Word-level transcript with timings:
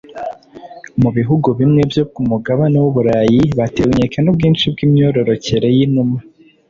Mu 1.01 1.09
bihugu 1.17 1.47
bimwe 1.59 1.81
byo 1.91 2.03
ku 2.11 2.19
mugabane 2.29 2.77
w’Uburayi 2.83 3.41
batewe 3.57 3.89
inkeke 3.93 4.19
n’ubwinshi 4.21 4.65
bw’imyororokere 4.73 5.67
y’inuma 5.77 6.17